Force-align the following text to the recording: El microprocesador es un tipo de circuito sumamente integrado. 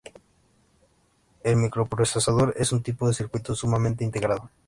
El 1.43 1.57
microprocesador 1.57 2.55
es 2.57 2.71
un 2.71 2.81
tipo 2.81 3.07
de 3.07 3.13
circuito 3.13 3.53
sumamente 3.53 4.03
integrado. 4.03 4.49